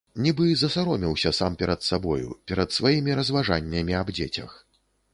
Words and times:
Нібы 0.25 0.45
засаромеўся 0.61 1.33
сам 1.41 1.59
перад 1.63 1.85
сабою, 1.89 2.29
перад 2.53 2.69
сваімі 2.81 3.11
разважаннямі 3.23 3.93
аб 4.05 4.15
дзецях. 4.21 4.61